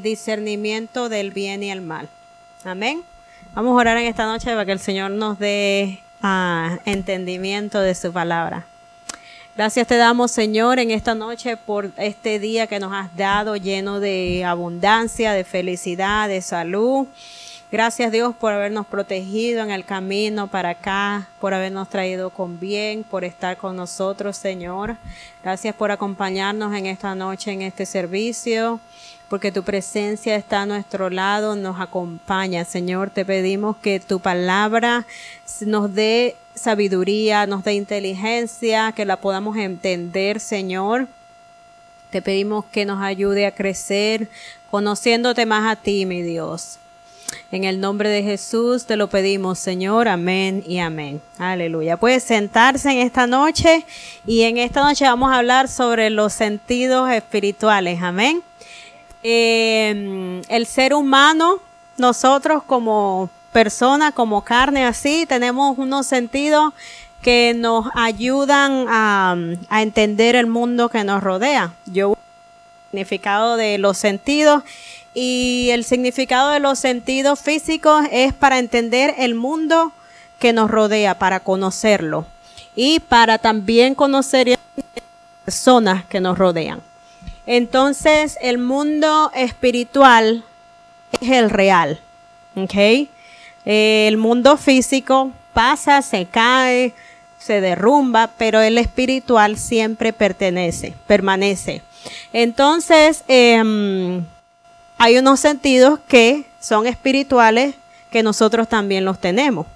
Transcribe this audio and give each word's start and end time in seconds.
discernimiento 0.00 1.08
del 1.08 1.30
bien 1.30 1.62
y 1.62 1.70
el 1.70 1.80
mal. 1.80 2.08
Amén. 2.64 3.02
Vamos 3.54 3.72
a 3.72 3.80
orar 3.80 3.98
en 3.98 4.06
esta 4.06 4.26
noche 4.26 4.50
para 4.50 4.66
que 4.66 4.72
el 4.72 4.78
Señor 4.78 5.10
nos 5.10 5.38
dé 5.38 6.00
ah, 6.22 6.78
entendimiento 6.84 7.80
de 7.80 7.94
su 7.94 8.12
palabra. 8.12 8.66
Gracias 9.56 9.88
te 9.88 9.96
damos, 9.96 10.30
Señor, 10.30 10.78
en 10.78 10.92
esta 10.92 11.16
noche 11.16 11.56
por 11.56 11.90
este 11.96 12.38
día 12.38 12.68
que 12.68 12.78
nos 12.78 12.92
has 12.92 13.16
dado 13.16 13.56
lleno 13.56 13.98
de 13.98 14.44
abundancia, 14.44 15.32
de 15.32 15.42
felicidad, 15.42 16.28
de 16.28 16.40
salud. 16.42 17.08
Gracias 17.70 18.12
Dios 18.12 18.34
por 18.34 18.52
habernos 18.52 18.86
protegido 18.86 19.62
en 19.62 19.70
el 19.70 19.84
camino 19.84 20.46
para 20.46 20.70
acá, 20.70 21.28
por 21.40 21.52
habernos 21.54 21.88
traído 21.90 22.30
con 22.30 22.60
bien, 22.60 23.02
por 23.02 23.24
estar 23.24 23.56
con 23.56 23.74
nosotros, 23.74 24.36
Señor. 24.36 24.96
Gracias 25.42 25.74
por 25.74 25.90
acompañarnos 25.90 26.72
en 26.74 26.86
esta 26.86 27.14
noche 27.14 27.50
en 27.50 27.62
este 27.62 27.84
servicio, 27.84 28.80
porque 29.28 29.52
tu 29.52 29.62
presencia 29.62 30.36
está 30.36 30.62
a 30.62 30.66
nuestro 30.66 31.10
lado, 31.10 31.54
nos 31.54 31.80
acompaña, 31.80 32.64
Señor. 32.64 33.10
Te 33.10 33.24
pedimos 33.24 33.76
que 33.76 34.00
tu 34.00 34.20
palabra 34.20 35.06
nos 35.60 35.94
dé 35.94 36.36
sabiduría, 36.54 37.46
nos 37.46 37.62
dé 37.62 37.74
inteligencia, 37.74 38.92
que 38.92 39.04
la 39.04 39.16
podamos 39.16 39.56
entender, 39.56 40.40
Señor. 40.40 41.08
Te 42.10 42.22
pedimos 42.22 42.64
que 42.66 42.86
nos 42.86 43.02
ayude 43.02 43.44
a 43.46 43.54
crecer, 43.54 44.28
conociéndote 44.70 45.44
más 45.44 45.70
a 45.70 45.76
ti, 45.76 46.06
mi 46.06 46.22
Dios. 46.22 46.78
En 47.52 47.64
el 47.64 47.80
nombre 47.80 48.08
de 48.08 48.22
Jesús 48.22 48.86
te 48.86 48.96
lo 48.96 49.08
pedimos, 49.08 49.58
Señor. 49.58 50.08
Amén 50.08 50.64
y 50.66 50.78
amén. 50.78 51.20
Aleluya. 51.38 51.98
Puede 51.98 52.20
sentarse 52.20 52.90
en 52.90 52.98
esta 52.98 53.26
noche 53.26 53.84
y 54.26 54.42
en 54.42 54.56
esta 54.56 54.82
noche 54.82 55.04
vamos 55.04 55.30
a 55.30 55.36
hablar 55.36 55.68
sobre 55.68 56.08
los 56.08 56.32
sentidos 56.32 57.10
espirituales. 57.10 58.00
Amén. 58.02 58.42
Eh, 59.22 60.42
el 60.48 60.66
ser 60.66 60.94
humano, 60.94 61.58
nosotros 61.96 62.62
como 62.62 63.30
personas, 63.52 64.12
como 64.14 64.42
carne 64.42 64.84
así, 64.84 65.26
tenemos 65.26 65.78
unos 65.78 66.06
sentidos 66.06 66.72
que 67.22 67.54
nos 67.56 67.86
ayudan 67.94 68.86
a, 68.88 69.36
a 69.68 69.82
entender 69.82 70.36
el 70.36 70.46
mundo 70.46 70.88
que 70.88 71.02
nos 71.02 71.22
rodea. 71.22 71.72
Yo 71.86 72.16
significado 72.90 73.56
de 73.56 73.78
los 73.78 73.98
sentidos 73.98 74.62
y 75.14 75.70
el 75.72 75.84
significado 75.84 76.50
de 76.50 76.60
los 76.60 76.78
sentidos 76.78 77.40
físicos 77.40 78.04
es 78.10 78.32
para 78.32 78.58
entender 78.58 79.14
el 79.18 79.34
mundo 79.34 79.92
que 80.38 80.52
nos 80.52 80.70
rodea, 80.70 81.18
para 81.18 81.40
conocerlo 81.40 82.26
y 82.76 83.00
para 83.00 83.38
también 83.38 83.94
conocer 83.94 84.48
las 84.48 84.58
personas 85.44 86.04
que 86.04 86.20
nos 86.20 86.38
rodean. 86.38 86.80
Entonces, 87.50 88.36
el 88.42 88.58
mundo 88.58 89.32
espiritual 89.34 90.44
es 91.18 91.30
el 91.30 91.48
real, 91.48 91.98
¿ok? 92.54 93.08
El 93.64 94.18
mundo 94.18 94.58
físico 94.58 95.32
pasa, 95.54 96.02
se 96.02 96.26
cae, 96.26 96.92
se 97.38 97.62
derrumba, 97.62 98.28
pero 98.36 98.60
el 98.60 98.76
espiritual 98.76 99.56
siempre 99.56 100.12
pertenece, 100.12 100.92
permanece. 101.06 101.80
Entonces, 102.34 103.24
eh, 103.28 104.20
hay 104.98 105.16
unos 105.16 105.40
sentidos 105.40 106.00
que 106.06 106.44
son 106.60 106.86
espirituales 106.86 107.76
que 108.10 108.22
nosotros 108.22 108.68
también 108.68 109.06
los 109.06 109.20
tenemos. 109.20 109.66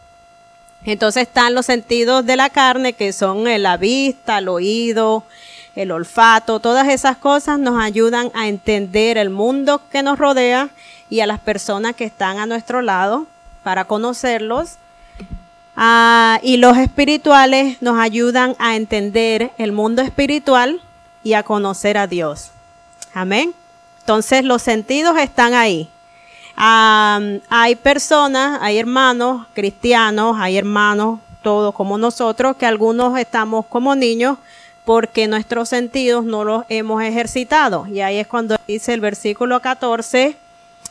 Entonces 0.84 1.22
están 1.22 1.54
los 1.54 1.64
sentidos 1.64 2.26
de 2.26 2.36
la 2.36 2.50
carne 2.50 2.92
que 2.92 3.14
son 3.14 3.44
la 3.62 3.78
vista, 3.78 4.38
el 4.38 4.48
oído, 4.48 5.24
el 5.74 5.90
olfato, 5.90 6.60
todas 6.60 6.88
esas 6.88 7.16
cosas 7.16 7.58
nos 7.58 7.82
ayudan 7.82 8.30
a 8.34 8.48
entender 8.48 9.16
el 9.16 9.30
mundo 9.30 9.80
que 9.90 10.02
nos 10.02 10.18
rodea 10.18 10.68
y 11.08 11.20
a 11.20 11.26
las 11.26 11.40
personas 11.40 11.96
que 11.96 12.04
están 12.04 12.38
a 12.38 12.46
nuestro 12.46 12.82
lado 12.82 13.26
para 13.62 13.84
conocerlos. 13.84 14.76
Ah, 15.74 16.38
y 16.42 16.58
los 16.58 16.76
espirituales 16.76 17.80
nos 17.80 17.98
ayudan 17.98 18.54
a 18.58 18.76
entender 18.76 19.52
el 19.56 19.72
mundo 19.72 20.02
espiritual 20.02 20.82
y 21.24 21.32
a 21.32 21.42
conocer 21.42 21.96
a 21.96 22.06
Dios. 22.06 22.50
Amén. 23.14 23.54
Entonces 24.00 24.44
los 24.44 24.60
sentidos 24.62 25.16
están 25.16 25.54
ahí. 25.54 25.88
hay 26.56 27.76
personas, 27.76 28.58
hay 28.60 28.78
hermanos 28.78 29.46
cristianos, 29.54 30.36
hay 30.38 30.58
hermanos, 30.58 31.20
todos 31.42 31.74
como 31.74 31.96
nosotros, 31.98 32.56
que 32.56 32.66
algunos 32.66 33.18
estamos 33.18 33.64
como 33.66 33.94
niños 33.94 34.38
porque 34.84 35.28
nuestros 35.28 35.68
sentidos 35.68 36.24
no 36.24 36.44
los 36.44 36.64
hemos 36.68 37.02
ejercitado. 37.02 37.86
Y 37.86 38.00
ahí 38.00 38.18
es 38.18 38.26
cuando 38.26 38.56
dice 38.66 38.92
el 38.94 39.00
versículo 39.00 39.60
14, 39.60 40.36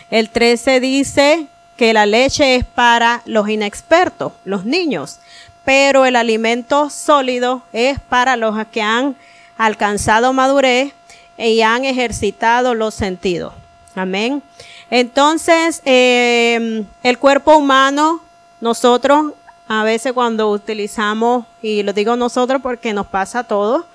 el 0.09 0.29
13 0.29 0.79
dice 0.79 1.47
que 1.77 1.93
la 1.93 2.05
leche 2.05 2.55
es 2.55 2.65
para 2.65 3.21
los 3.25 3.49
inexpertos, 3.49 4.33
los 4.45 4.65
niños, 4.65 5.19
pero 5.65 6.05
el 6.05 6.15
alimento 6.15 6.89
sólido 6.89 7.63
es 7.73 7.99
para 7.99 8.35
los 8.35 8.55
que 8.67 8.81
han 8.81 9.15
alcanzado 9.57 10.33
madurez 10.33 10.93
y 11.37 11.61
han 11.61 11.85
ejercitado 11.85 12.73
los 12.73 12.93
sentidos. 12.93 13.53
Amén. 13.95 14.41
Entonces, 14.89 15.81
em, 15.85 16.85
el 17.03 17.17
cuerpo 17.17 17.55
humano, 17.57 18.21
nosotros 18.59 19.33
a 19.73 19.85
veces 19.85 20.11
cuando 20.11 20.51
utilizamos, 20.51 21.45
y 21.61 21.81
lo 21.83 21.93
digo 21.93 22.17
nosotros 22.17 22.61
porque 22.61 22.91
nos 22.91 23.07
pasa 23.07 23.39
a 23.39 23.43
todos, 23.45 23.85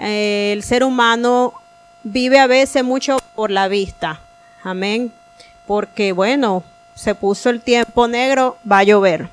eh, 0.00 0.50
el 0.52 0.64
ser 0.64 0.82
humano 0.82 1.54
vive 2.02 2.40
a 2.40 2.48
veces 2.48 2.82
mucho 2.82 3.18
por 3.36 3.52
la 3.52 3.68
vista. 3.68 4.18
Amén. 4.64 5.12
Porque 5.68 6.10
bueno, 6.10 6.64
se 6.96 7.14
puso 7.14 7.48
el 7.48 7.60
tiempo 7.60 8.08
negro, 8.08 8.58
va 8.68 8.78
a 8.78 8.82
llover. 8.82 9.28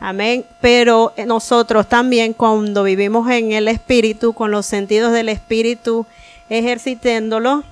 Amén. 0.00 0.44
Pero 0.60 1.12
nosotros 1.28 1.86
también 1.86 2.32
cuando 2.32 2.82
vivimos 2.82 3.30
en 3.30 3.52
el 3.52 3.68
espíritu, 3.68 4.32
con 4.32 4.50
los 4.50 4.66
sentidos 4.66 5.12
del 5.12 5.28
espíritu, 5.28 6.06
ejercitándolo, 6.48 7.62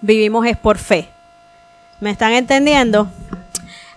vivimos 0.00 0.46
es 0.46 0.56
por 0.56 0.78
fe. 0.78 1.08
¿Me 1.98 2.10
están 2.10 2.32
entendiendo? 2.32 3.08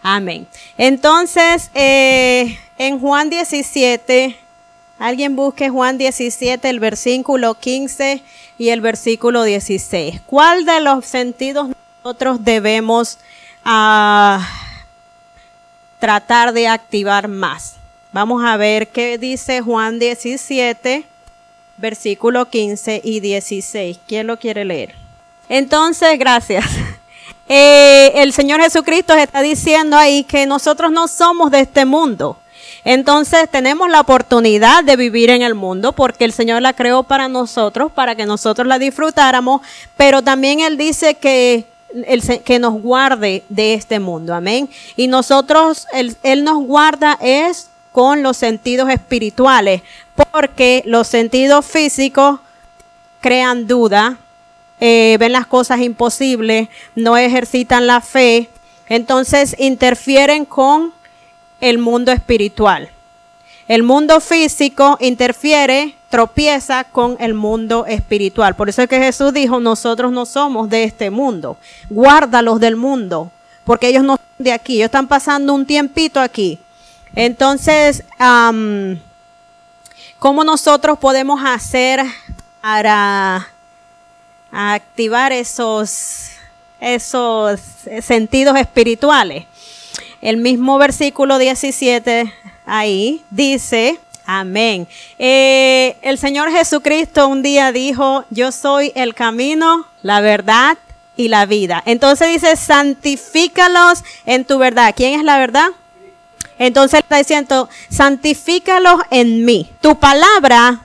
Amén. 0.09 0.47
Entonces, 0.77 1.69
eh, 1.73 2.57
en 2.77 2.97
Juan 2.97 3.29
17, 3.29 4.37
alguien 4.99 5.35
busque 5.35 5.67
Juan 5.67 5.97
17, 5.97 6.69
el 6.69 6.79
versículo 6.79 7.55
15 7.55 8.23
y 8.57 8.69
el 8.69 8.79
versículo 8.79 9.43
16. 9.43 10.21
¿Cuál 10.25 10.63
de 10.63 10.79
los 10.79 11.05
sentidos 11.05 11.71
nosotros 12.05 12.45
debemos 12.45 13.17
ah, 13.65 14.47
tratar 15.99 16.53
de 16.53 16.69
activar 16.69 17.27
más? 17.27 17.75
Vamos 18.13 18.45
a 18.45 18.55
ver 18.55 18.87
qué 18.87 19.17
dice 19.17 19.59
Juan 19.59 19.99
17 19.99 21.03
versículo 21.75 22.49
15 22.49 23.01
y 23.03 23.19
16. 23.19 23.99
¿Quién 24.07 24.27
lo 24.27 24.39
quiere 24.39 24.63
leer? 24.63 24.95
Entonces, 25.49 26.17
gracias. 26.17 26.65
Eh, 27.49 28.11
el 28.15 28.33
Señor 28.33 28.61
Jesucristo 28.61 29.13
está 29.13 29.41
diciendo 29.41 29.97
ahí 29.97 30.23
que 30.23 30.45
nosotros 30.45 30.91
no 30.91 31.07
somos 31.07 31.51
de 31.51 31.61
este 31.61 31.85
mundo. 31.85 32.37
Entonces 32.83 33.49
tenemos 33.49 33.89
la 33.89 34.01
oportunidad 34.01 34.83
de 34.83 34.95
vivir 34.95 35.29
en 35.29 35.41
el 35.41 35.55
mundo 35.55 35.91
porque 35.91 36.25
el 36.25 36.31
Señor 36.31 36.61
la 36.61 36.73
creó 36.73 37.03
para 37.03 37.27
nosotros, 37.27 37.91
para 37.91 38.15
que 38.15 38.25
nosotros 38.25 38.67
la 38.67 38.79
disfrutáramos, 38.79 39.61
pero 39.97 40.21
también 40.21 40.61
Él 40.61 40.77
dice 40.77 41.15
que, 41.15 41.65
que 42.45 42.59
nos 42.59 42.81
guarde 42.81 43.43
de 43.49 43.73
este 43.73 43.99
mundo, 43.99 44.33
amén. 44.33 44.69
Y 44.95 45.07
nosotros, 45.07 45.87
él, 45.93 46.15
él 46.23 46.43
nos 46.43 46.63
guarda 46.65 47.17
es 47.21 47.69
con 47.91 48.23
los 48.23 48.37
sentidos 48.37 48.89
espirituales, 48.89 49.81
porque 50.31 50.83
los 50.85 51.07
sentidos 51.07 51.65
físicos 51.65 52.39
crean 53.19 53.67
duda, 53.67 54.17
eh, 54.79 55.17
ven 55.19 55.31
las 55.31 55.47
cosas 55.47 55.81
imposibles, 55.81 56.69
no 56.95 57.17
ejercitan 57.17 57.87
la 57.87 58.01
fe, 58.01 58.49
entonces 58.87 59.55
interfieren 59.57 60.45
con 60.45 60.93
el 61.59 61.77
mundo 61.77 62.11
espiritual. 62.11 62.89
El 63.67 63.83
mundo 63.83 64.21
físico 64.21 64.97
interfiere, 65.01 65.95
tropieza 66.09 66.85
con 66.85 67.17
el 67.19 67.33
mundo 67.33 67.85
espiritual. 67.85 68.55
Por 68.55 68.69
eso 68.69 68.81
es 68.81 68.87
que 68.87 68.99
Jesús 68.99 69.33
dijo, 69.33 69.59
nosotros 69.59 70.11
no 70.11 70.25
somos 70.25 70.69
de 70.69 70.85
este 70.85 71.09
mundo, 71.09 71.57
guárdalos 71.89 72.59
del 72.59 72.77
mundo, 72.77 73.31
porque 73.65 73.89
ellos 73.89 74.03
no 74.03 74.15
son 74.15 74.25
de 74.37 74.53
aquí, 74.53 74.75
ellos 74.75 74.85
están 74.85 75.07
pasando 75.07 75.53
un 75.53 75.65
tiempito 75.65 76.21
aquí. 76.21 76.59
Entonces, 77.15 78.03
¿Cómo 80.19 80.43
nosotros 80.43 80.97
podemos 80.97 81.41
hacer 81.45 82.03
para 82.59 83.47
activar 84.51 85.31
esos, 85.31 86.29
esos 86.79 87.59
sentidos 88.01 88.57
espirituales? 88.57 89.45
El 90.21 90.37
mismo 90.37 90.77
versículo 90.77 91.37
17 91.37 92.33
ahí 92.65 93.23
dice, 93.29 93.99
amén. 94.25 94.87
Eh, 95.17 95.95
el 96.01 96.17
Señor 96.17 96.51
Jesucristo 96.51 97.27
un 97.27 97.41
día 97.41 97.71
dijo, 97.71 98.25
yo 98.29 98.51
soy 98.51 98.91
el 98.95 99.15
camino, 99.15 99.87
la 100.01 100.21
verdad 100.21 100.77
y 101.15 101.29
la 101.29 101.45
vida. 101.45 101.81
Entonces 101.85 102.29
dice, 102.29 102.55
santifícalos 102.55 104.03
en 104.25 104.45
tu 104.45 104.57
verdad. 104.57 104.93
¿Quién 104.95 105.19
es 105.19 105.23
la 105.23 105.37
verdad? 105.37 105.69
Entonces 106.59 106.99
está 106.99 107.17
diciendo, 107.17 107.69
santifícalos 107.89 109.01
en 109.11 109.45
mí. 109.45 109.69
Tu 109.81 109.97
palabra 109.97 110.81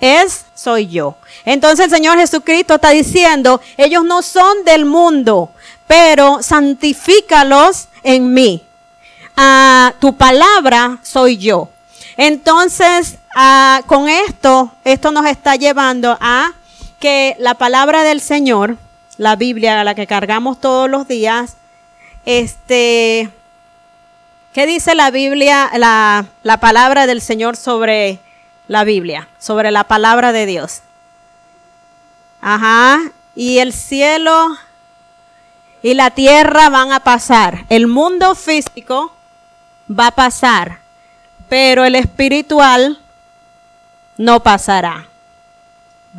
es, 0.00 0.44
soy 0.54 0.88
yo. 0.88 1.16
Entonces 1.48 1.86
el 1.86 1.90
Señor 1.90 2.18
Jesucristo 2.18 2.74
está 2.74 2.90
diciendo, 2.90 3.62
ellos 3.78 4.04
no 4.04 4.20
son 4.20 4.64
del 4.66 4.84
mundo, 4.84 5.50
pero 5.86 6.42
santifícalos 6.42 7.88
en 8.02 8.34
mí. 8.34 8.62
Ah, 9.34 9.94
tu 9.98 10.14
palabra 10.14 10.98
soy 11.02 11.38
yo. 11.38 11.70
Entonces, 12.18 13.16
ah, 13.34 13.80
con 13.86 14.10
esto, 14.10 14.72
esto 14.84 15.10
nos 15.10 15.24
está 15.24 15.56
llevando 15.56 16.18
a 16.20 16.52
que 17.00 17.34
la 17.38 17.54
palabra 17.54 18.02
del 18.02 18.20
Señor, 18.20 18.76
la 19.16 19.34
Biblia, 19.34 19.80
a 19.80 19.84
la 19.84 19.94
que 19.94 20.06
cargamos 20.06 20.60
todos 20.60 20.90
los 20.90 21.08
días, 21.08 21.56
este, 22.26 23.30
¿qué 24.52 24.66
dice 24.66 24.94
la 24.94 25.10
Biblia, 25.10 25.70
la, 25.78 26.26
la 26.42 26.60
palabra 26.60 27.06
del 27.06 27.22
Señor 27.22 27.56
sobre 27.56 28.18
la 28.66 28.84
Biblia, 28.84 29.28
sobre 29.38 29.70
la 29.70 29.84
palabra 29.84 30.32
de 30.32 30.44
Dios? 30.44 30.82
Ajá, 32.40 33.00
y 33.34 33.58
el 33.58 33.72
cielo 33.72 34.56
y 35.82 35.94
la 35.94 36.10
tierra 36.10 36.68
van 36.68 36.92
a 36.92 37.00
pasar. 37.00 37.64
El 37.68 37.86
mundo 37.86 38.34
físico 38.34 39.12
va 39.88 40.08
a 40.08 40.12
pasar, 40.12 40.78
pero 41.48 41.84
el 41.84 41.94
espiritual 41.94 42.98
no 44.16 44.40
pasará. 44.40 45.06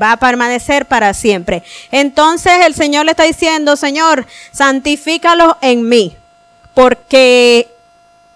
Va 0.01 0.13
a 0.13 0.18
permanecer 0.18 0.86
para 0.86 1.13
siempre. 1.13 1.63
Entonces 1.92 2.65
el 2.65 2.74
Señor 2.74 3.06
le 3.06 3.12
está 3.12 3.24
diciendo, 3.24 3.75
Señor, 3.75 4.25
santifícalo 4.51 5.57
en 5.62 5.88
mí, 5.88 6.15
porque 6.74 7.69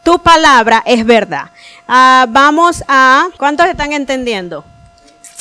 tu 0.04 0.20
palabra 0.20 0.84
es 0.86 1.06
verdad. 1.06 1.52
Ah, 1.88 2.26
vamos 2.28 2.84
a, 2.88 3.30
¿cuántos 3.38 3.68
están 3.68 3.94
entendiendo? 3.94 4.66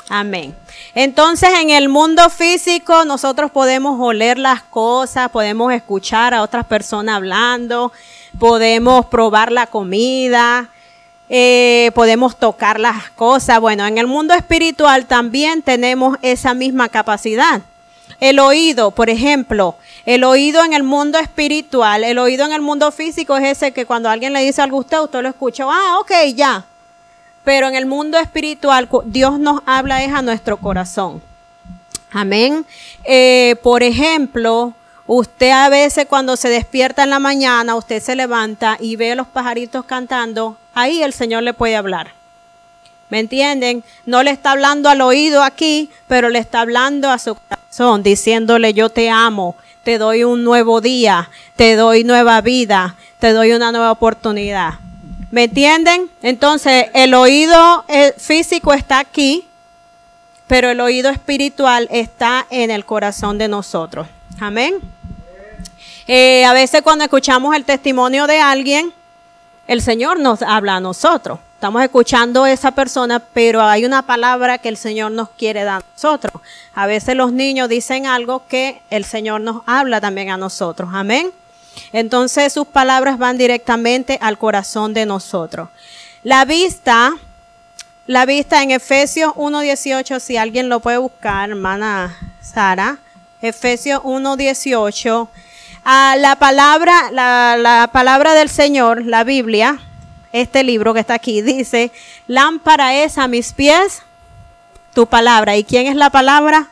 Amén. 0.09 0.55
Entonces 0.95 1.51
en 1.61 1.71
el 1.71 1.89
mundo 1.89 2.29
físico 2.29 3.05
nosotros 3.05 3.51
podemos 3.51 3.99
oler 4.01 4.39
las 4.39 4.63
cosas, 4.63 5.31
podemos 5.31 5.73
escuchar 5.73 6.35
a 6.35 6.43
otras 6.43 6.67
personas 6.67 7.17
hablando, 7.17 7.93
podemos 8.39 9.07
probar 9.07 9.53
la 9.53 9.67
comida, 9.67 10.69
eh, 11.29 11.93
podemos 11.95 12.37
tocar 12.37 12.79
las 12.79 13.11
cosas. 13.11 13.61
Bueno, 13.61 13.87
en 13.87 13.97
el 13.97 14.07
mundo 14.07 14.35
espiritual 14.35 15.07
también 15.07 15.63
tenemos 15.63 16.19
esa 16.21 16.53
misma 16.53 16.89
capacidad. 16.89 17.63
El 18.21 18.39
oído, 18.39 18.91
por 18.91 19.09
ejemplo, 19.09 19.77
el 20.05 20.25
oído 20.25 20.65
en 20.65 20.75
el 20.75 20.83
mundo 20.83 21.19
espiritual, 21.19 22.05
el 22.05 22.19
oído 22.19 22.45
en 22.45 22.53
el 22.53 22.61
mundo 22.61 22.93
físico 22.93 23.37
es 23.37 23.57
ese 23.57 23.73
que 23.73 23.87
cuando 23.87 24.11
alguien 24.11 24.33
le 24.33 24.43
dice 24.43 24.63
algo 24.63 24.77
a 24.77 24.81
usted, 24.81 25.01
usted 25.01 25.23
lo 25.23 25.29
escucha, 25.29 25.65
ah, 25.67 25.99
ok, 26.01 26.13
ya. 26.35 26.65
Pero 27.45 27.69
en 27.69 27.75
el 27.75 27.87
mundo 27.87 28.19
espiritual, 28.19 28.89
Dios 29.07 29.39
nos 29.39 29.61
habla 29.67 30.05
es 30.05 30.13
a 30.13 30.23
nuestro 30.23 30.57
corazón. 30.57 31.21
Amén. 32.13 32.65
Eh, 33.05 33.57
por 33.63 33.83
ejemplo, 33.83 34.75
usted 35.07 35.51
a 35.51 35.69
veces 35.69 36.07
cuando 36.07 36.37
se 36.37 36.49
despierta 36.49 37.03
en 37.03 37.11
la 37.11 37.19
mañana, 37.19 37.75
usted 37.75 38.03
se 38.03 38.15
levanta 38.15 38.77
y 38.79 38.97
ve 38.97 39.13
a 39.13 39.17
los 39.17 39.27
pajaritos 39.27 39.85
cantando, 39.85 40.57
ahí 40.75 41.03
el 41.03 41.13
Señor 41.13 41.43
le 41.43 41.55
puede 41.55 41.75
hablar. 41.75 42.13
¿Me 43.09 43.19
entienden? 43.19 43.85
No 44.07 44.23
le 44.23 44.31
está 44.31 44.53
hablando 44.53 44.89
al 44.89 45.01
oído 45.01 45.43
aquí, 45.43 45.91
pero 46.07 46.31
le 46.31 46.39
está 46.39 46.61
hablando 46.61 47.11
a 47.11 47.19
su 47.19 47.35
corazón, 47.35 48.03
diciéndole 48.03 48.73
yo 48.73 48.89
te 48.89 49.11
amo, 49.11 49.57
te 49.83 49.99
doy 49.99 50.25
un 50.25 50.45
nuevo 50.45 50.81
día, 50.81 51.29
te 51.57 51.77
doy 51.77 52.05
nueva 52.05 52.41
vida, 52.41 52.97
te 53.19 53.33
doy 53.33 53.53
una 53.53 53.71
nueva 53.71 53.91
oportunidad. 53.91 54.75
¿Me 55.33 55.45
entienden? 55.45 56.11
Entonces, 56.21 56.89
el 56.93 57.15
oído 57.15 57.87
eh, 57.89 58.13
físico 58.19 58.75
está 58.75 58.99
aquí, 58.99 59.49
pero 60.47 60.69
el 60.69 60.79
oído 60.79 61.09
espiritual 61.09 61.89
está 61.91 62.47
en 62.51 62.71
el 62.71 62.85
corazón 62.85 63.39
de 63.39 63.49
nosotros. 63.49 64.07
Amén. 64.39 64.75
Eh, 66.07 66.45
a 66.45 66.53
veces 66.53 66.83
cuando 66.83 67.05
escuchamos 67.05 67.57
el 67.57 67.65
testimonio 67.65 68.27
de 68.27 68.41
alguien, 68.41 68.93
el 69.67 69.81
Señor 69.81 70.21
nos 70.21 70.43
habla 70.43 70.77
a 70.77 70.81
nosotros. 70.81 71.39
Estamos 71.55 71.83
escuchando 71.83 72.45
a 72.45 72.53
esa 72.53 72.73
persona, 72.73 73.19
pero 73.19 73.63
hay 73.63 73.87
una 73.87 74.03
palabra 74.03 74.59
que 74.59 74.69
el 74.69 74.77
Señor 74.77 75.13
nos 75.13 75.31
quiere 75.31 75.65
dar 75.65 75.81
a 75.81 75.85
nosotros. 75.95 76.43
A 76.75 76.87
veces 76.87 77.17
los 77.17 77.33
niños 77.33 77.71
dicen 77.71 78.05
algo 78.05 78.43
que 78.49 78.83
el 78.91 79.07
Señor 79.07 79.41
nos 79.41 79.63
habla 79.65 79.99
también 79.99 80.29
a 80.29 80.37
nosotros. 80.37 80.91
Amén. 80.93 81.33
Entonces 81.93 82.53
sus 82.53 82.67
palabras 82.67 83.19
van 83.19 83.39
directamente 83.39 84.19
al 84.21 84.39
corazón 84.39 84.95
de 84.95 85.07
nosotros. 85.07 85.69
La 86.23 86.45
vista, 86.45 87.13
la 88.07 88.27
vista 88.27 88.63
en 88.63 88.71
Efesios 88.71 89.33
1.18, 89.35 90.21
si 90.21 90.37
alguien 90.37 90.69
lo 90.69 90.81
puede 90.81 90.99
buscar, 90.99 91.51
hermana 91.51 92.17
Sara, 92.41 92.99
Efesios 93.41 94.01
1.18 94.03 95.29
la 95.85 96.37
palabra, 96.39 97.11
la, 97.11 97.57
la 97.59 97.91
palabra 97.93 98.35
del 98.35 98.49
Señor, 98.49 99.05
la 99.05 99.25
Biblia, 99.25 99.81
este 100.33 100.63
libro 100.63 100.95
que 100.95 101.01
está 101.01 101.15
aquí, 101.15 101.43
dice, 101.43 101.91
lámpara 102.27 102.95
es 102.95 103.19
a 103.19 103.29
mis 103.29 103.53
pies 103.53 104.03
tu 104.95 105.07
palabra. 105.07 105.57
¿Y 105.57 105.65
quién 105.65 105.87
es 105.87 105.97
la 105.97 106.11
palabra? 106.11 106.69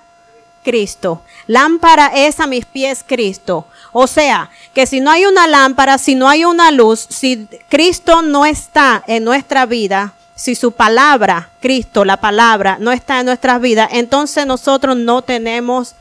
Cristo. 0.63 1.23
Lámpara 1.47 2.13
es 2.15 2.39
a 2.39 2.47
mis 2.47 2.67
pies 2.67 3.05
Cristo. 3.07 3.67
O 3.93 4.07
sea, 4.07 4.51
que 4.75 4.87
si 4.87 5.01
no 5.01 5.11
hay 5.11 5.25
una 5.25 5.47
lámpara, 5.47 5.99
si 5.99 6.15
no 6.15 6.29
hay 6.29 6.45
una 6.45 6.71
luz, 6.71 7.07
si 7.09 7.49
Cristo 7.69 8.23
no 8.23 8.47
está 8.47 9.03
en 9.07 9.25
nuestra 9.25 9.67
vida, 9.67 10.13
si 10.35 10.55
su 10.55 10.73
palabra, 10.73 11.51
Cristo, 11.61 12.05
la 12.05 12.17
palabra, 12.17 12.79
no 12.81 12.93
está 12.93 13.21
en 13.21 13.27
nuestras 13.27 13.61
vidas, 13.61 13.91
entonces 13.93 14.47
nosotros 14.47 14.97
no 14.97 15.23
tenemos 15.23 15.95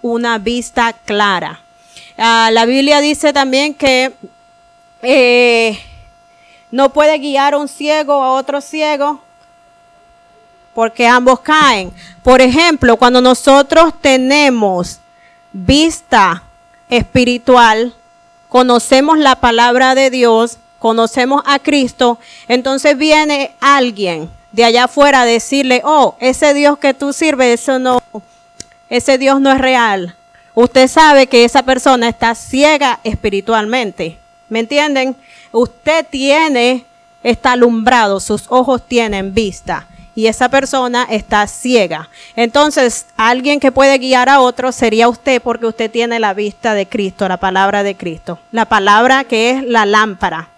una 0.00 0.38
vista 0.38 0.94
clara. 1.04 1.60
Ah, 2.16 2.50
la 2.52 2.64
Biblia 2.64 3.00
dice 3.00 3.32
también 3.32 3.74
que 3.74 4.12
eh, 5.02 5.78
no 6.70 6.92
puede 6.92 7.18
guiar 7.18 7.54
un 7.54 7.68
ciego 7.68 8.22
a 8.22 8.32
otro 8.32 8.60
ciego 8.60 9.20
porque 10.74 11.06
ambos 11.06 11.40
caen. 11.40 11.92
Por 12.22 12.40
ejemplo, 12.40 12.96
cuando 12.96 13.20
nosotros 13.20 13.92
tenemos 14.00 15.00
vista 15.52 16.42
espiritual, 16.96 17.94
conocemos 18.48 19.18
la 19.18 19.36
palabra 19.36 19.94
de 19.94 20.10
Dios, 20.10 20.58
conocemos 20.78 21.42
a 21.46 21.58
Cristo, 21.58 22.18
entonces 22.48 22.96
viene 22.96 23.52
alguien 23.60 24.30
de 24.52 24.64
allá 24.64 24.84
afuera 24.84 25.22
a 25.22 25.24
decirle, 25.26 25.82
oh, 25.84 26.16
ese 26.20 26.54
Dios 26.54 26.78
que 26.78 26.94
tú 26.94 27.12
sirves, 27.12 27.60
eso 27.60 27.78
no, 27.78 28.02
ese 28.88 29.18
Dios 29.18 29.40
no 29.40 29.50
es 29.50 29.58
real 29.58 30.14
usted 30.54 30.88
sabe 30.88 31.26
que 31.26 31.44
esa 31.44 31.62
persona 31.62 32.08
está 32.08 32.34
ciega 32.34 33.00
espiritualmente. 33.04 34.18
¿Me 34.48 34.60
entienden? 34.60 35.16
Usted 35.50 36.06
tiene, 36.08 36.84
está 37.22 37.52
alumbrado, 37.52 38.20
sus 38.20 38.44
ojos 38.48 38.82
tienen 38.86 39.34
vista 39.34 39.86
y 40.14 40.26
esa 40.26 40.48
persona 40.48 41.06
está 41.10 41.46
ciega. 41.46 42.08
Entonces, 42.36 43.06
alguien 43.16 43.60
que 43.60 43.72
puede 43.72 43.98
guiar 43.98 44.28
a 44.28 44.40
otro 44.40 44.72
sería 44.72 45.08
usted 45.08 45.40
porque 45.40 45.66
usted 45.66 45.90
tiene 45.90 46.18
la 46.18 46.34
vista 46.34 46.74
de 46.74 46.86
Cristo, 46.86 47.28
la 47.28 47.38
palabra 47.38 47.82
de 47.82 47.96
Cristo, 47.96 48.38
la 48.50 48.66
palabra 48.66 49.24
que 49.24 49.50
es 49.50 49.64
la 49.64 49.86
lámpara. 49.86 50.48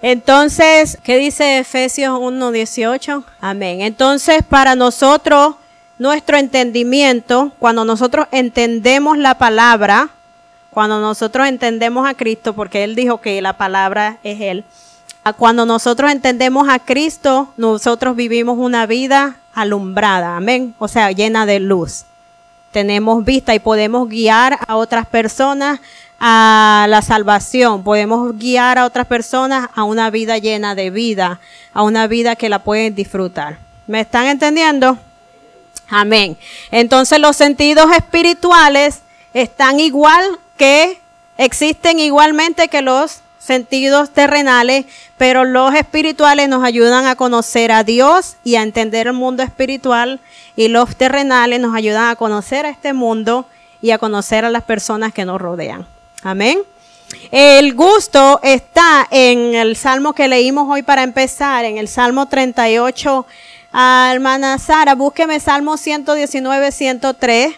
Entonces, 0.00 0.98
¿qué 1.02 1.16
dice 1.16 1.58
Efesios 1.58 2.18
1.18? 2.18 3.22
Amén. 3.40 3.82
Entonces, 3.82 4.42
para 4.42 4.74
nosotros 4.74 5.54
nuestro 5.98 6.36
entendimiento, 6.36 7.52
cuando 7.60 7.84
nosotros 7.84 8.26
entendemos 8.32 9.16
la 9.18 9.38
palabra, 9.38 10.08
cuando 10.70 11.00
nosotros 11.00 11.46
entendemos 11.46 12.08
a 12.08 12.14
Cristo, 12.14 12.54
porque 12.54 12.82
Él 12.82 12.96
dijo 12.96 13.20
que 13.20 13.40
la 13.42 13.52
palabra 13.52 14.18
es 14.24 14.40
Él, 14.40 14.64
cuando 15.30 15.64
nosotros 15.64 16.10
entendemos 16.10 16.68
a 16.68 16.80
Cristo, 16.80 17.52
nosotros 17.56 18.16
vivimos 18.16 18.58
una 18.58 18.86
vida 18.86 19.36
alumbrada, 19.54 20.36
amén, 20.36 20.74
o 20.78 20.88
sea, 20.88 21.12
llena 21.12 21.46
de 21.46 21.60
luz. 21.60 22.04
Tenemos 22.72 23.24
vista 23.24 23.54
y 23.54 23.60
podemos 23.60 24.08
guiar 24.08 24.58
a 24.66 24.76
otras 24.76 25.06
personas 25.06 25.78
a 26.18 26.86
la 26.88 27.02
salvación, 27.02 27.84
podemos 27.84 28.36
guiar 28.36 28.78
a 28.78 28.86
otras 28.86 29.06
personas 29.06 29.68
a 29.74 29.84
una 29.84 30.10
vida 30.10 30.38
llena 30.38 30.74
de 30.74 30.90
vida, 30.90 31.38
a 31.74 31.82
una 31.82 32.06
vida 32.06 32.34
que 32.34 32.48
la 32.48 32.60
pueden 32.60 32.94
disfrutar. 32.94 33.58
¿Me 33.86 34.00
están 34.00 34.26
entendiendo? 34.26 34.98
Amén. 35.88 36.36
Entonces 36.70 37.20
los 37.20 37.36
sentidos 37.36 37.92
espirituales 37.94 39.02
están 39.34 39.78
igual 39.78 40.38
que, 40.56 40.98
existen 41.38 41.98
igualmente 41.98 42.68
que 42.68 42.82
los 42.82 43.20
sentidos 43.42 44.10
terrenales, 44.10 44.86
pero 45.18 45.44
los 45.44 45.74
espirituales 45.74 46.48
nos 46.48 46.62
ayudan 46.62 47.06
a 47.06 47.16
conocer 47.16 47.72
a 47.72 47.82
Dios 47.82 48.36
y 48.44 48.54
a 48.54 48.62
entender 48.62 49.08
el 49.08 49.14
mundo 49.14 49.42
espiritual 49.42 50.20
y 50.54 50.68
los 50.68 50.94
terrenales 50.96 51.58
nos 51.58 51.74
ayudan 51.74 52.08
a 52.08 52.16
conocer 52.16 52.66
a 52.66 52.70
este 52.70 52.92
mundo 52.92 53.46
y 53.80 53.90
a 53.90 53.98
conocer 53.98 54.44
a 54.44 54.50
las 54.50 54.62
personas 54.62 55.12
que 55.12 55.24
nos 55.24 55.40
rodean. 55.40 55.86
Amén. 56.22 56.60
El 57.32 57.74
gusto 57.74 58.38
está 58.42 59.08
en 59.10 59.54
el 59.54 59.76
salmo 59.76 60.12
que 60.12 60.28
leímos 60.28 60.68
hoy 60.70 60.82
para 60.82 61.02
empezar, 61.02 61.64
en 61.64 61.78
el 61.78 61.88
salmo 61.88 62.26
38. 62.26 63.26
hermana 63.72 64.58
Sara, 64.58 64.94
búsqueme 64.94 65.40
salmo 65.40 65.76
119, 65.76 66.70
103. 66.70 67.56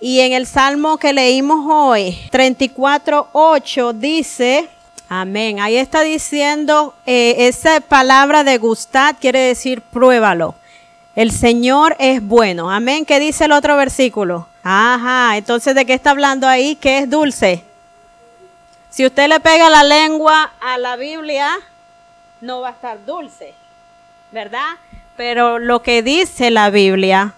Y 0.00 0.20
en 0.20 0.32
el 0.32 0.46
salmo 0.46 0.96
que 0.96 1.12
leímos 1.12 1.66
hoy, 1.70 2.18
34, 2.30 3.28
8, 3.32 3.92
dice, 3.92 4.68
amén. 5.10 5.60
Ahí 5.60 5.76
está 5.76 6.00
diciendo, 6.00 6.94
eh, 7.04 7.48
esa 7.48 7.82
palabra 7.82 8.44
de 8.44 8.56
gustar 8.56 9.16
quiere 9.16 9.40
decir 9.40 9.82
pruébalo. 9.82 10.54
El 11.14 11.32
Señor 11.32 11.96
es 11.98 12.22
bueno. 12.22 12.70
Amén. 12.70 13.04
¿Qué 13.04 13.20
dice 13.20 13.44
el 13.44 13.52
otro 13.52 13.76
versículo? 13.76 14.46
Ajá. 14.62 15.36
Entonces, 15.36 15.74
¿de 15.74 15.84
qué 15.84 15.92
está 15.92 16.12
hablando 16.12 16.46
ahí? 16.46 16.76
¿Qué 16.76 16.98
es 16.98 17.10
dulce? 17.10 17.64
Si 18.88 19.04
usted 19.04 19.28
le 19.28 19.40
pega 19.40 19.68
la 19.68 19.82
lengua 19.82 20.52
a 20.60 20.78
la 20.78 20.96
Biblia, 20.96 21.58
no 22.40 22.60
va 22.60 22.68
a 22.68 22.72
estar 22.72 23.04
dulce. 23.04 23.52
¿Verdad? 24.30 24.76
Pero 25.16 25.58
lo 25.58 25.82
que 25.82 26.02
dice 26.02 26.50
la 26.50 26.70
Biblia 26.70 27.34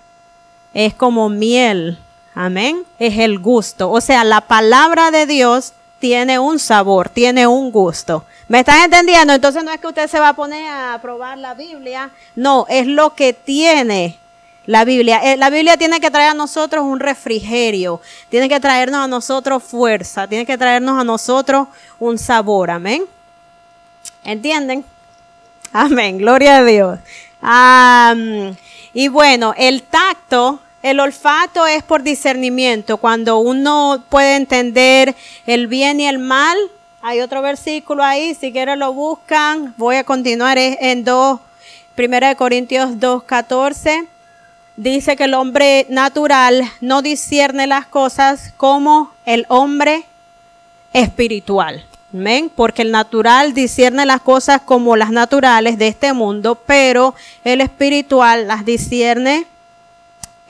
es 0.74 0.92
como 0.94 1.30
miel. 1.30 1.98
Amén. 2.34 2.84
Es 2.98 3.18
el 3.18 3.38
gusto. 3.38 3.90
O 3.90 4.02
sea, 4.02 4.24
la 4.24 4.42
palabra 4.42 5.10
de 5.10 5.26
Dios 5.26 5.72
tiene 6.02 6.36
un 6.36 6.58
sabor, 6.58 7.08
tiene 7.08 7.46
un 7.46 7.70
gusto. 7.70 8.24
¿Me 8.48 8.58
están 8.58 8.82
entendiendo? 8.82 9.34
Entonces 9.34 9.62
no 9.62 9.70
es 9.70 9.80
que 9.80 9.86
usted 9.86 10.10
se 10.10 10.18
va 10.18 10.30
a 10.30 10.32
poner 10.32 10.68
a 10.68 10.98
probar 11.00 11.38
la 11.38 11.54
Biblia, 11.54 12.10
no, 12.34 12.66
es 12.68 12.88
lo 12.88 13.14
que 13.14 13.32
tiene 13.32 14.18
la 14.66 14.84
Biblia. 14.84 15.20
Eh, 15.22 15.36
la 15.36 15.48
Biblia 15.48 15.76
tiene 15.76 16.00
que 16.00 16.10
traer 16.10 16.30
a 16.30 16.34
nosotros 16.34 16.84
un 16.84 16.98
refrigerio, 16.98 18.00
tiene 18.30 18.48
que 18.48 18.58
traernos 18.58 19.04
a 19.04 19.06
nosotros 19.06 19.62
fuerza, 19.62 20.26
tiene 20.26 20.44
que 20.44 20.58
traernos 20.58 21.00
a 21.00 21.04
nosotros 21.04 21.68
un 22.00 22.18
sabor, 22.18 22.72
amén. 22.72 23.04
¿Entienden? 24.24 24.84
Amén, 25.72 26.18
gloria 26.18 26.56
a 26.56 26.64
Dios. 26.64 26.98
y 28.92 29.06
bueno, 29.06 29.54
el 29.56 29.84
tacto 29.84 30.58
el 30.82 30.98
olfato 30.98 31.66
es 31.66 31.82
por 31.84 32.02
discernimiento, 32.02 32.96
cuando 32.96 33.38
uno 33.38 34.02
puede 34.08 34.36
entender 34.36 35.14
el 35.46 35.68
bien 35.68 36.00
y 36.00 36.06
el 36.06 36.18
mal. 36.18 36.58
Hay 37.00 37.20
otro 37.20 37.40
versículo 37.40 38.02
ahí, 38.02 38.34
si 38.34 38.52
quieren 38.52 38.80
lo 38.80 38.92
buscan. 38.92 39.74
Voy 39.76 39.96
a 39.96 40.04
continuar 40.04 40.58
en 40.58 41.04
2, 41.04 41.40
1 41.96 42.36
Corintios 42.36 42.98
2, 42.98 43.22
14. 43.22 44.06
Dice 44.76 45.16
que 45.16 45.24
el 45.24 45.34
hombre 45.34 45.86
natural 45.88 46.62
no 46.80 47.02
discierne 47.02 47.66
las 47.66 47.86
cosas 47.86 48.52
como 48.56 49.12
el 49.24 49.46
hombre 49.48 50.04
espiritual. 50.92 51.84
Porque 52.54 52.82
el 52.82 52.90
natural 52.90 53.54
discierne 53.54 54.04
las 54.04 54.20
cosas 54.20 54.60
como 54.60 54.96
las 54.96 55.10
naturales 55.10 55.78
de 55.78 55.88
este 55.88 56.12
mundo, 56.12 56.56
pero 56.66 57.14
el 57.42 57.62
espiritual 57.62 58.46
las 58.46 58.66
discierne 58.66 59.46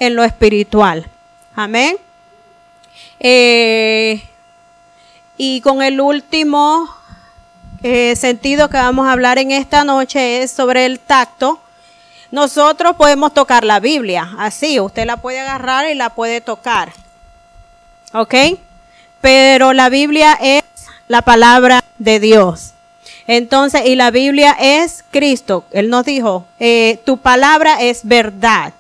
en 0.03 0.17
lo 0.17 0.25
espiritual. 0.25 1.07
Amén. 1.55 1.97
Eh, 3.21 4.21
y 5.37 5.61
con 5.61 5.81
el 5.81 6.01
último 6.01 6.93
eh, 7.85 8.17
sentido 8.17 8.69
que 8.69 8.79
vamos 8.79 9.07
a 9.07 9.13
hablar 9.13 9.39
en 9.39 9.53
esta 9.53 9.85
noche 9.85 10.43
es 10.43 10.51
sobre 10.51 10.87
el 10.87 10.99
tacto. 10.99 11.61
Nosotros 12.33 12.97
podemos 12.97 13.33
tocar 13.33 13.63
la 13.63 13.79
Biblia, 13.79 14.29
así, 14.39 14.81
usted 14.81 15.07
la 15.07 15.19
puede 15.19 15.39
agarrar 15.39 15.89
y 15.89 15.95
la 15.95 16.11
puede 16.11 16.41
tocar. 16.41 16.93
¿Ok? 18.13 18.35
Pero 19.21 19.73
la 19.73 19.89
Biblia 19.89 20.37
es 20.41 20.65
la 21.07 21.23
palabra 21.23 21.85
de 21.99 22.19
Dios. 22.19 22.73
Entonces, 23.29 23.83
y 23.87 23.95
la 23.95 24.11
Biblia 24.11 24.57
es 24.59 25.05
Cristo. 25.13 25.65
Él 25.71 25.91
nos 25.91 26.05
dijo, 26.05 26.45
eh, 26.59 27.01
tu 27.05 27.19
palabra 27.19 27.81
es 27.81 28.01
verdad 28.03 28.73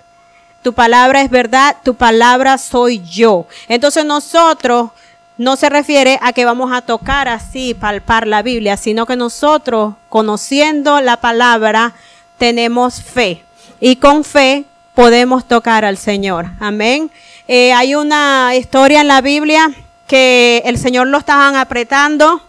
tu 0.62 0.72
palabra 0.72 1.22
es 1.22 1.30
verdad, 1.30 1.76
tu 1.82 1.94
palabra 1.94 2.56
soy 2.58 3.02
yo. 3.02 3.46
Entonces 3.68 4.04
nosotros 4.04 4.90
no 5.36 5.56
se 5.56 5.68
refiere 5.68 6.18
a 6.22 6.32
que 6.32 6.44
vamos 6.44 6.72
a 6.72 6.82
tocar 6.82 7.28
así, 7.28 7.74
palpar 7.74 8.26
la 8.26 8.42
Biblia, 8.42 8.76
sino 8.76 9.06
que 9.06 9.16
nosotros, 9.16 9.94
conociendo 10.08 11.00
la 11.00 11.16
palabra, 11.16 11.94
tenemos 12.38 13.02
fe. 13.02 13.42
Y 13.80 13.96
con 13.96 14.24
fe 14.24 14.64
podemos 14.94 15.46
tocar 15.46 15.84
al 15.84 15.98
Señor. 15.98 16.46
Amén. 16.60 17.10
Eh, 17.48 17.72
hay 17.72 17.94
una 17.94 18.54
historia 18.54 19.00
en 19.00 19.08
la 19.08 19.20
Biblia 19.20 19.70
que 20.06 20.62
el 20.64 20.78
Señor 20.78 21.08
lo 21.08 21.18
estaban 21.18 21.56
apretando 21.56 22.42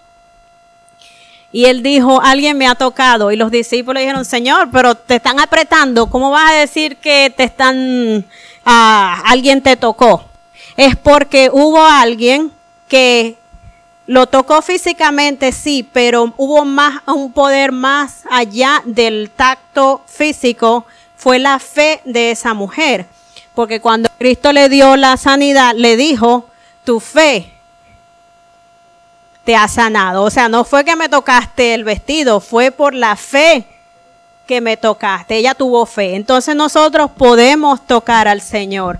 y 1.53 1.65
él 1.65 1.83
dijo, 1.83 2.19
alguien 2.19 2.57
me 2.57 2.67
ha 2.67 2.73
tocado. 2.73 3.31
Y 3.31 3.35
los 3.35 3.51
discípulos 3.51 4.01
dijeron, 4.01 4.25
Señor, 4.25 4.69
pero 4.71 4.95
te 4.95 5.17
están 5.17 5.39
apretando. 5.39 6.07
¿Cómo 6.07 6.31
vas 6.31 6.51
a 6.51 6.55
decir 6.55 6.97
que 6.97 7.31
te 7.37 7.43
están, 7.43 8.25
ah, 8.65 9.21
alguien 9.23 9.61
te 9.61 9.77
tocó? 9.77 10.25
Es 10.75 10.95
porque 10.95 11.51
hubo 11.53 11.79
alguien 11.85 12.51
que 12.87 13.37
lo 14.07 14.25
tocó 14.25 14.63
físicamente, 14.63 15.51
sí, 15.51 15.87
pero 15.93 16.33
hubo 16.37 16.65
más, 16.65 17.03
un 17.05 17.31
poder 17.31 17.71
más 17.71 18.23
allá 18.31 18.81
del 18.85 19.29
tacto 19.29 20.01
físico. 20.07 20.87
Fue 21.15 21.37
la 21.37 21.59
fe 21.59 22.01
de 22.03 22.31
esa 22.31 22.55
mujer. 22.55 23.05
Porque 23.53 23.79
cuando 23.79 24.09
Cristo 24.17 24.51
le 24.53 24.69
dio 24.69 24.95
la 24.95 25.17
sanidad, 25.17 25.75
le 25.75 25.97
dijo, 25.97 26.49
tu 26.83 26.99
fe 26.99 27.53
te 29.43 29.55
ha 29.55 29.67
sanado. 29.67 30.23
O 30.23 30.29
sea, 30.29 30.49
no 30.49 30.63
fue 30.63 30.83
que 30.83 30.95
me 30.95 31.09
tocaste 31.09 31.73
el 31.73 31.83
vestido, 31.83 32.39
fue 32.39 32.71
por 32.71 32.93
la 32.93 33.15
fe 33.15 33.65
que 34.47 34.61
me 34.61 34.77
tocaste. 34.77 35.37
Ella 35.37 35.53
tuvo 35.53 35.85
fe. 35.85 36.15
Entonces 36.15 36.55
nosotros 36.55 37.11
podemos 37.11 37.85
tocar 37.85 38.27
al 38.27 38.41
Señor. 38.41 38.99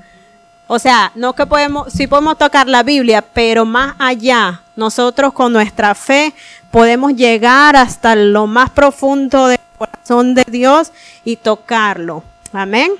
O 0.68 0.80
sea, 0.80 1.12
no 1.16 1.34
que 1.34 1.46
podemos, 1.46 1.92
sí 1.92 2.08
podemos 2.08 2.38
tocar 2.38 2.68
la 2.68 2.84
Biblia, 2.84 3.22
pero 3.22 3.66
más 3.66 3.96
allá, 4.00 4.62
nosotros 4.76 5.34
con 5.34 5.52
nuestra 5.54 5.94
fe 5.94 6.34
podemos 6.72 7.14
llegar 7.14 7.76
hasta 7.76 8.16
lo 8.16 8.48
más 8.48 8.70
profundo 8.70 9.48
del 9.48 9.60
corazón 9.78 10.34
de 10.34 10.44
Dios 10.48 10.92
y 11.24 11.36
tocarlo. 11.36 12.24
Amén. 12.54 12.94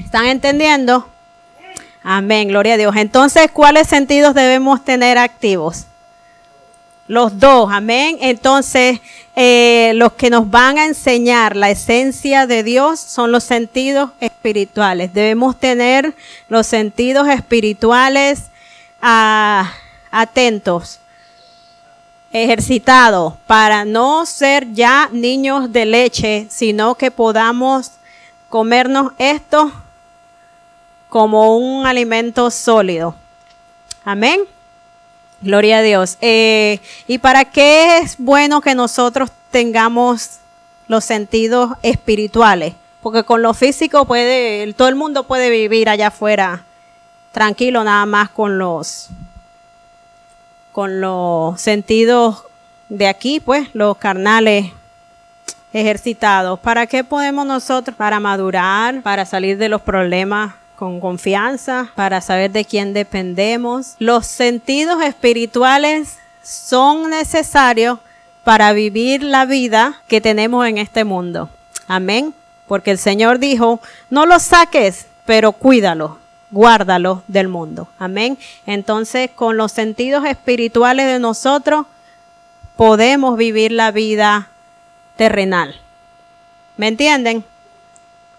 ¿Están 0.00 0.26
entendiendo? 0.26 1.08
Amén, 2.02 2.48
gloria 2.48 2.74
a 2.74 2.76
Dios. 2.76 2.94
Entonces, 2.96 3.50
¿cuáles 3.50 3.88
sentidos 3.88 4.34
debemos 4.34 4.84
tener 4.84 5.18
activos? 5.18 5.86
Los 7.08 7.38
dos, 7.38 7.70
amén. 7.72 8.18
Entonces, 8.20 9.00
eh, 9.36 9.92
los 9.94 10.14
que 10.14 10.28
nos 10.28 10.50
van 10.50 10.78
a 10.78 10.86
enseñar 10.86 11.54
la 11.54 11.70
esencia 11.70 12.46
de 12.46 12.62
Dios 12.64 12.98
son 12.98 13.30
los 13.30 13.44
sentidos 13.44 14.10
espirituales. 14.18 15.14
Debemos 15.14 15.56
tener 15.56 16.14
los 16.48 16.66
sentidos 16.66 17.28
espirituales 17.28 18.46
ah, 19.00 19.72
atentos, 20.10 20.98
ejercitados, 22.32 23.34
para 23.46 23.84
no 23.84 24.26
ser 24.26 24.72
ya 24.72 25.08
niños 25.12 25.72
de 25.72 25.86
leche, 25.86 26.46
sino 26.50 26.96
que 26.96 27.12
podamos 27.12 27.92
comernos 28.48 29.12
esto 29.18 29.70
como 31.08 31.56
un 31.56 31.86
alimento 31.86 32.50
sólido. 32.50 33.14
Amén. 34.04 34.40
Gloria 35.46 35.78
a 35.78 35.82
Dios. 35.82 36.18
Eh, 36.20 36.80
¿Y 37.06 37.18
para 37.18 37.44
qué 37.44 37.98
es 37.98 38.16
bueno 38.18 38.60
que 38.60 38.74
nosotros 38.74 39.30
tengamos 39.52 40.38
los 40.88 41.04
sentidos 41.04 41.70
espirituales? 41.82 42.74
Porque 43.00 43.22
con 43.22 43.42
lo 43.42 43.54
físico 43.54 44.06
puede, 44.06 44.72
todo 44.72 44.88
el 44.88 44.96
mundo 44.96 45.22
puede 45.22 45.48
vivir 45.48 45.88
allá 45.88 46.08
afuera 46.08 46.64
tranquilo, 47.30 47.84
nada 47.84 48.06
más 48.06 48.28
con 48.30 48.58
los, 48.58 49.08
con 50.72 51.00
los 51.00 51.60
sentidos 51.60 52.42
de 52.88 53.06
aquí, 53.06 53.38
pues, 53.38 53.68
los 53.72 53.96
carnales 53.98 54.72
ejercitados. 55.72 56.58
¿Para 56.58 56.88
qué 56.88 57.04
podemos 57.04 57.46
nosotros? 57.46 57.96
Para 57.96 58.18
madurar, 58.18 59.00
para 59.02 59.24
salir 59.24 59.58
de 59.58 59.68
los 59.68 59.80
problemas 59.80 60.54
con 60.76 61.00
confianza, 61.00 61.90
para 61.94 62.20
saber 62.20 62.52
de 62.52 62.64
quién 62.64 62.92
dependemos. 62.92 63.96
Los 63.98 64.26
sentidos 64.26 65.02
espirituales 65.02 66.18
son 66.42 67.10
necesarios 67.10 67.98
para 68.44 68.72
vivir 68.72 69.22
la 69.22 69.46
vida 69.46 70.02
que 70.06 70.20
tenemos 70.20 70.66
en 70.66 70.78
este 70.78 71.04
mundo. 71.04 71.48
Amén. 71.88 72.34
Porque 72.68 72.90
el 72.90 72.98
Señor 72.98 73.38
dijo, 73.38 73.80
no 74.10 74.26
los 74.26 74.42
saques, 74.42 75.06
pero 75.24 75.52
cuídalo, 75.52 76.18
guárdalo 76.50 77.22
del 77.26 77.48
mundo. 77.48 77.88
Amén. 77.98 78.38
Entonces, 78.66 79.30
con 79.34 79.56
los 79.56 79.72
sentidos 79.72 80.24
espirituales 80.24 81.06
de 81.06 81.18
nosotros, 81.18 81.86
podemos 82.76 83.36
vivir 83.36 83.72
la 83.72 83.90
vida 83.90 84.48
terrenal. 85.16 85.80
¿Me 86.76 86.88
entienden? 86.88 87.44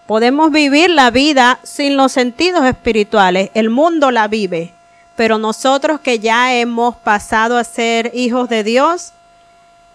Podemos 0.07 0.51
vivir 0.53 0.89
la 0.89 1.11
vida 1.11 1.59
sin 1.63 1.97
los 1.97 2.13
sentidos 2.13 2.65
espirituales. 2.65 3.51
El 3.53 3.69
mundo 3.69 4.09
la 4.09 4.29
vive. 4.29 4.71
Pero 5.17 5.37
nosotros 5.37 5.99
que 5.99 6.19
ya 6.19 6.55
hemos 6.55 6.95
pasado 6.95 7.57
a 7.57 7.63
ser 7.65 8.11
hijos 8.13 8.47
de 8.47 8.63
Dios, 8.63 9.11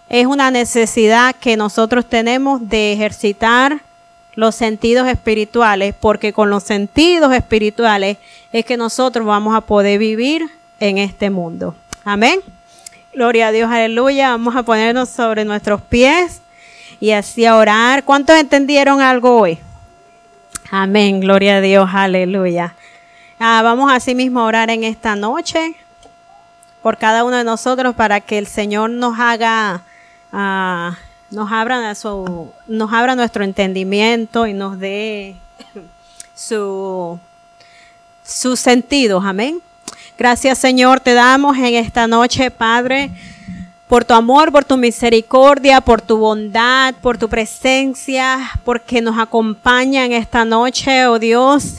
es 0.09 0.27
una 0.27 0.51
necesidad 0.51 1.35
que 1.35 1.57
nosotros 1.57 2.05
tenemos 2.05 2.69
de 2.69 2.93
ejercitar 2.93 3.81
los 4.35 4.53
sentidos 4.53 5.07
espirituales, 5.07 5.95
porque 5.99 6.31
con 6.31 6.51
los 6.51 6.61
sentidos 6.61 7.33
espirituales 7.33 8.17
es 8.51 8.65
que 8.65 8.77
nosotros 8.77 9.25
vamos 9.25 9.55
a 9.55 9.61
poder 9.61 9.97
vivir 9.97 10.47
en 10.79 10.99
este 10.99 11.31
mundo. 11.31 11.75
Amén. 12.03 12.39
Gloria 13.13 13.47
a 13.47 13.51
Dios, 13.51 13.71
aleluya. 13.71 14.29
Vamos 14.29 14.55
a 14.55 14.61
ponernos 14.61 15.09
sobre 15.09 15.43
nuestros 15.45 15.81
pies 15.81 16.41
y 16.99 17.11
así 17.11 17.45
a 17.45 17.55
orar. 17.55 18.03
¿Cuántos 18.03 18.35
entendieron 18.37 19.01
algo 19.01 19.39
hoy? 19.39 19.57
Amén, 20.75 21.19
gloria 21.19 21.57
a 21.57 21.61
Dios, 21.61 21.87
aleluya. 21.93 22.73
Ah, 23.37 23.61
vamos 23.61 23.91
así 23.91 24.15
mismo 24.15 24.39
a 24.39 24.45
orar 24.45 24.71
en 24.71 24.83
esta 24.83 25.15
noche 25.15 25.75
por 26.81 26.97
cada 26.97 27.23
uno 27.23 27.37
de 27.37 27.43
nosotros 27.43 27.93
para 27.93 28.21
que 28.21 28.39
el 28.39 28.47
Señor 28.47 28.89
nos 28.89 29.19
haga, 29.19 29.83
ah, 30.31 30.97
nos, 31.29 31.51
abra 31.51 31.93
su, 31.93 32.51
nos 32.65 32.91
abra 32.91 33.13
nuestro 33.13 33.43
entendimiento 33.43 34.47
y 34.47 34.53
nos 34.53 34.79
dé 34.79 35.35
su, 36.33 37.19
sus 38.23 38.59
sentidos. 38.59 39.23
Amén. 39.23 39.61
Gracias 40.17 40.57
Señor, 40.57 41.01
te 41.01 41.13
damos 41.13 41.55
en 41.55 41.75
esta 41.75 42.07
noche, 42.07 42.49
Padre 42.49 43.11
por 43.87 44.05
tu 44.05 44.13
amor, 44.13 44.51
por 44.51 44.63
tu 44.65 44.77
misericordia, 44.77 45.81
por 45.81 46.01
tu 46.01 46.17
bondad, 46.17 46.95
por 47.01 47.17
tu 47.17 47.29
presencia, 47.29 48.51
porque 48.63 49.01
nos 49.01 49.19
acompaña 49.19 50.05
en 50.05 50.13
esta 50.13 50.45
noche, 50.45 51.05
oh 51.07 51.19
Dios, 51.19 51.75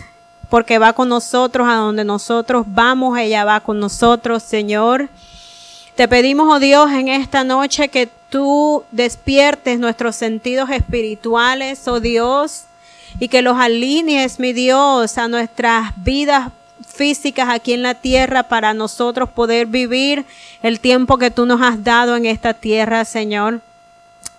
porque 0.49 0.79
va 0.79 0.93
con 0.93 1.09
nosotros 1.09 1.67
a 1.69 1.75
donde 1.75 2.05
nosotros 2.05 2.67
vamos, 2.69 3.19
ella 3.19 3.45
va 3.45 3.61
con 3.61 3.81
nosotros, 3.81 4.43
Señor. 4.43 5.09
Te 5.97 6.07
pedimos, 6.09 6.49
oh 6.49 6.61
Dios, 6.61 6.91
en 6.93 7.09
esta 7.09 7.45
noche 7.45 7.89
que 7.89 8.09
tú 8.29 8.85
despiertes 8.91 9.79
nuestros 9.79 10.17
sentidos 10.17 10.71
espirituales, 10.71 11.87
oh 11.89 12.01
Dios, 12.01 12.65
y 13.19 13.29
que 13.29 13.43
los 13.43 13.57
alinees, 13.57 14.39
mi 14.39 14.53
Dios, 14.53 15.19
a 15.19 15.29
nuestras 15.29 15.93
vidas 15.97 16.51
físicas 16.87 17.49
aquí 17.49 17.73
en 17.73 17.83
la 17.83 17.95
tierra 17.95 18.45
para 18.45 18.75
nosotros 18.75 19.29
poder 19.29 19.67
vivir 19.67 20.25
el 20.63 20.81
tiempo 20.81 21.19
que 21.19 21.31
tú 21.31 21.47
nos 21.47 21.63
has 21.63 21.83
dado 21.85 22.17
en 22.17 22.27
esta 22.27 22.55
tierra, 22.55 23.05
Señor. 23.05 23.61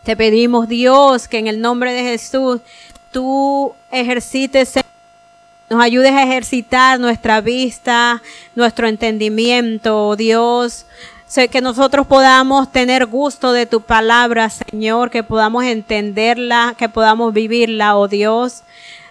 Te 0.04 0.16
pedimos, 0.16 0.68
Dios, 0.68 1.28
que 1.28 1.40
en 1.40 1.48
el 1.48 1.62
nombre 1.62 1.94
de 1.94 2.04
Jesús 2.04 2.62
tú 3.12 3.74
ejercites, 3.92 4.74
nos 5.70 5.82
ayudes 5.82 6.12
a 6.12 6.24
ejercitar 6.24 7.00
nuestra 7.00 7.42
vista, 7.42 8.22
nuestro 8.54 8.88
entendimiento, 8.88 10.16
Dios. 10.16 10.86
Sé 11.26 11.48
que 11.48 11.60
nosotros 11.60 12.06
podamos 12.06 12.72
tener 12.72 13.08
gusto 13.08 13.52
de 13.52 13.66
tu 13.66 13.82
palabra, 13.82 14.50
Señor, 14.50 15.10
que 15.10 15.24
podamos 15.24 15.64
entenderla, 15.64 16.76
que 16.78 16.88
podamos 16.88 17.34
vivirla, 17.34 17.98
oh 17.98 18.08
Dios. 18.08 18.62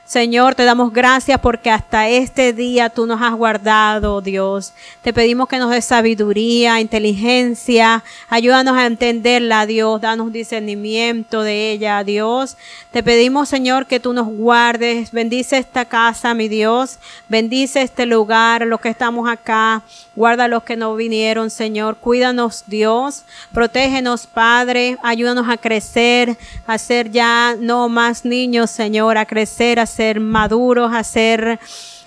Señor, 0.07 0.55
te 0.55 0.65
damos 0.65 0.93
gracias 0.93 1.41
porque 1.41 1.71
hasta 1.71 2.11
este 2.11 2.53
día 2.53 2.91
tú 2.91 3.07
nos 3.07 3.23
has 3.23 3.33
guardado, 3.33 4.21
Dios. 4.21 4.75
Te 5.01 5.15
pedimos 5.15 5.49
que 5.49 5.57
nos 5.57 5.71
des 5.71 5.87
sabiduría, 5.87 6.79
inteligencia. 6.79 8.05
Ayúdanos 8.29 8.77
a 8.77 8.85
entenderla, 8.85 9.65
Dios. 9.65 10.03
Danos 10.03 10.31
discernimiento 10.31 11.43
de 11.43 11.73
ella, 11.73 12.05
Dios. 12.05 12.59
Te 12.93 13.03
pedimos, 13.03 13.49
Señor, 13.49 13.87
que 13.87 13.99
tú 13.99 14.13
nos 14.13 14.27
guardes. 14.27 15.11
Bendice 15.11 15.57
esta 15.57 15.87
casa, 15.87 16.35
mi 16.35 16.49
Dios. 16.49 16.99
Bendice 17.31 17.81
este 17.81 18.05
lugar, 18.05 18.67
los 18.67 18.83
que 18.83 18.91
estamos 18.91 19.27
acá. 19.27 19.83
Guarda 20.15 20.45
a 20.45 20.49
los 20.49 20.65
que 20.65 20.77
no 20.77 20.95
vinieron, 20.97 21.49
Señor. 21.49 21.97
Cuídanos, 21.97 22.65
Dios. 22.67 23.25
Protégenos, 23.55 24.27
Padre. 24.27 24.99
Ayúdanos 25.03 25.49
a 25.49 25.57
crecer, 25.57 26.37
a 26.67 26.77
ser 26.77 27.11
ya 27.11 27.57
no 27.59 27.89
más 27.89 28.27
niños, 28.27 28.71
Señor, 28.71 29.17
a 29.17 29.25
crecer, 29.25 29.81
a 29.81 29.94
ser 29.95 30.21
maduros, 30.21 30.93
a 30.93 31.03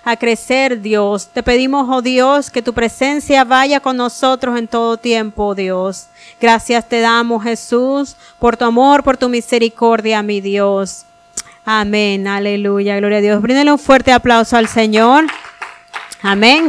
a 0.03 0.15
crecer, 0.15 0.81
Dios. 0.81 1.27
Te 1.27 1.43
pedimos, 1.43 1.85
oh 1.89 2.01
Dios, 2.01 2.49
que 2.49 2.61
tu 2.61 2.73
presencia 2.73 3.43
vaya 3.43 3.81
con 3.81 3.97
nosotros 3.97 4.57
en 4.57 4.67
todo 4.67 4.95
tiempo, 4.95 5.53
Dios. 5.53 6.07
Gracias 6.39 6.87
te 6.87 7.01
damos, 7.01 7.43
Jesús, 7.43 8.15
por 8.39 8.55
tu 8.55 8.63
amor, 8.63 9.03
por 9.03 9.17
tu 9.17 9.27
misericordia, 9.27 10.23
mi 10.23 10.39
Dios. 10.39 11.03
Amén, 11.65 12.25
aleluya, 12.25 12.95
gloria 12.97 13.17
a 13.17 13.21
Dios. 13.21 13.41
Bríndale 13.41 13.71
un 13.73 13.79
fuerte 13.79 14.13
aplauso 14.13 14.55
al 14.55 14.69
Señor. 14.69 15.25
Amén. 16.21 16.65